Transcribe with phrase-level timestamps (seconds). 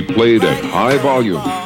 [0.00, 1.65] be played at high volume.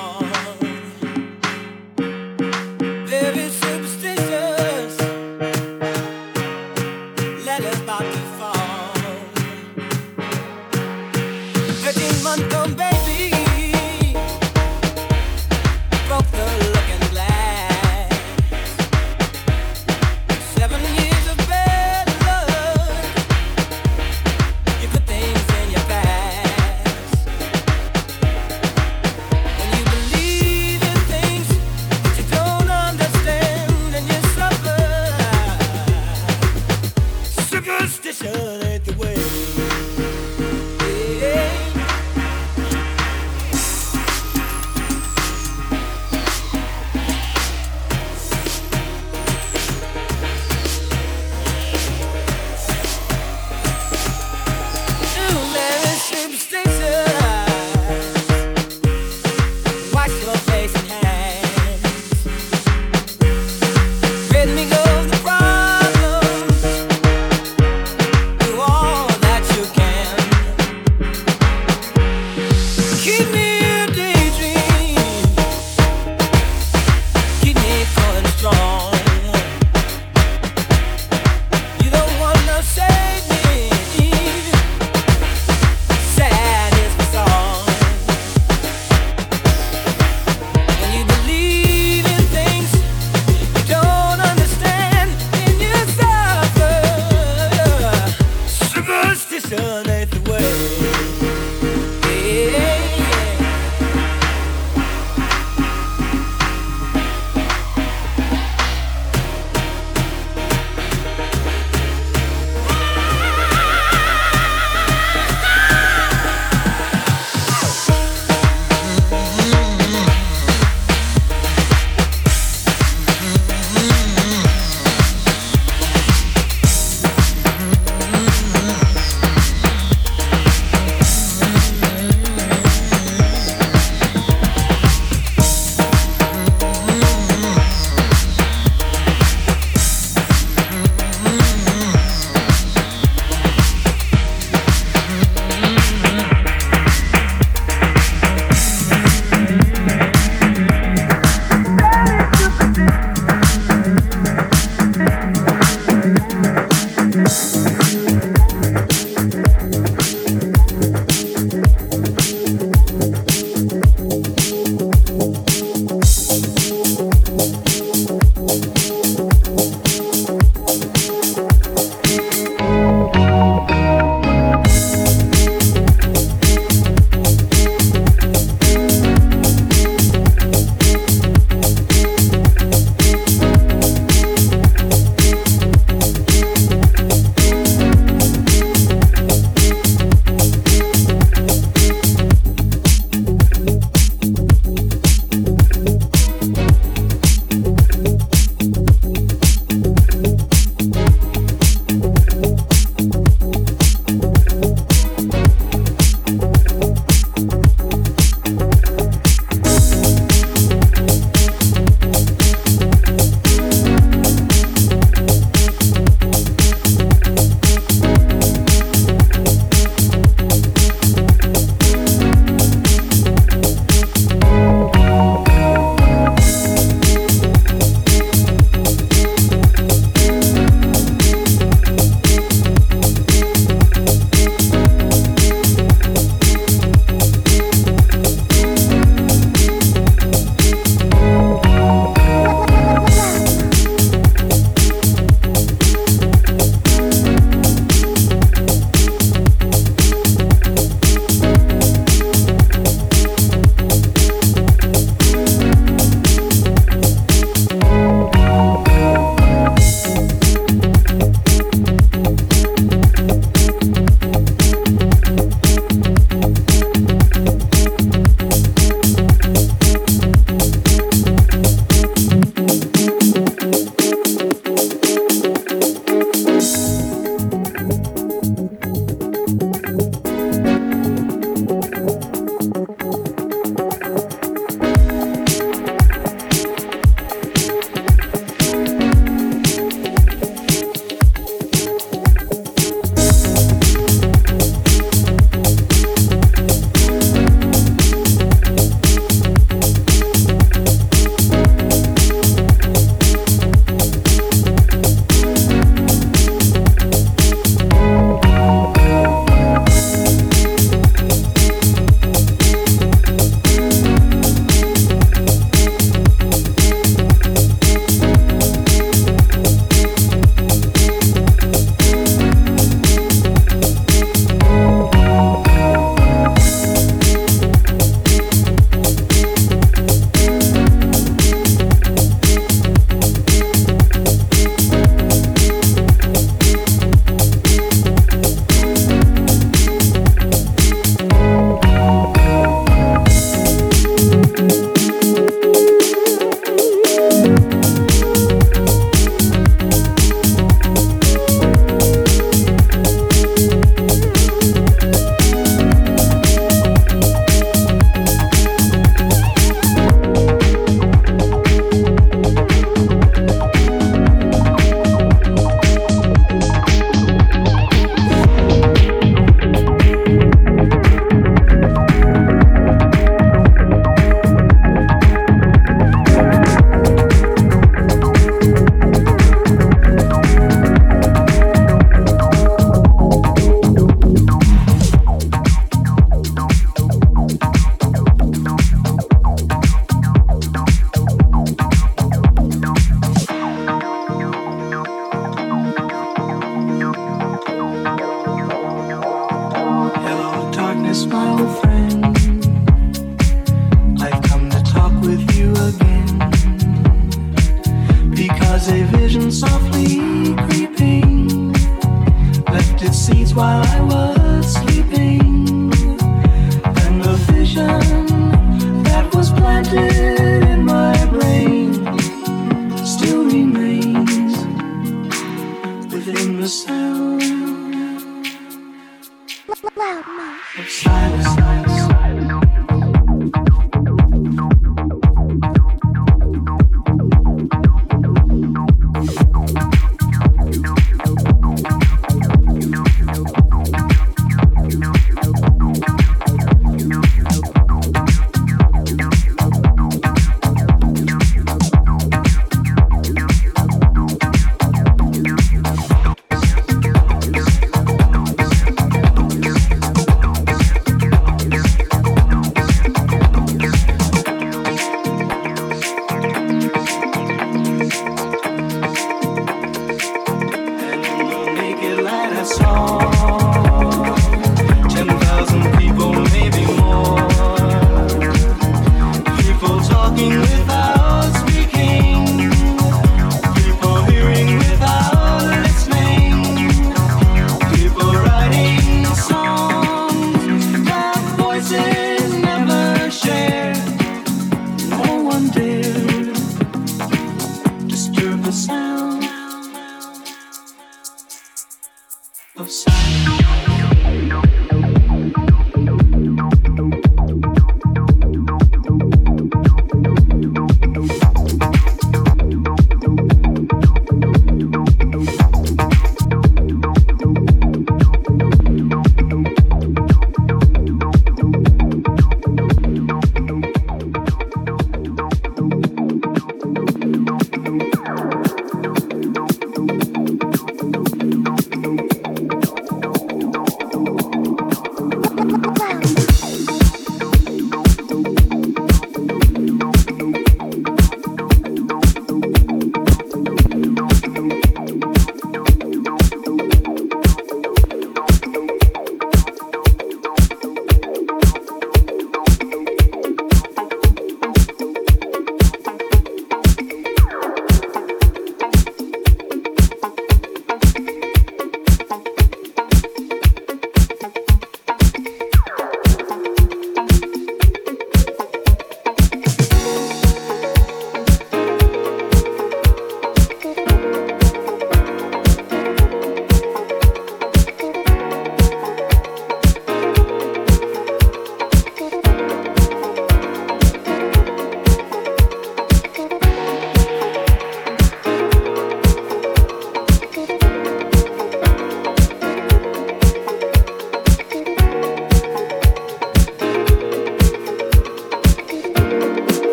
[413.53, 413.83] Why.
[413.83, 414.00] I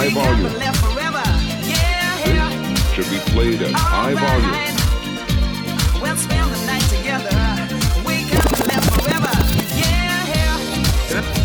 [0.00, 0.52] high volume.
[2.72, 4.56] This should be played at high volume.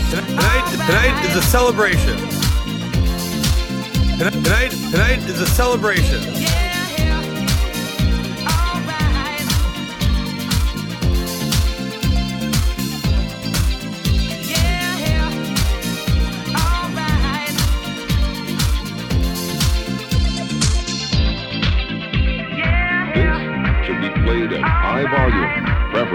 [0.10, 2.18] Tonight, tonight is a celebration.
[4.18, 6.65] Tonight, tonight is a celebration.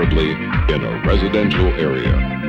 [0.00, 0.30] preferably
[0.74, 2.39] in a residential area.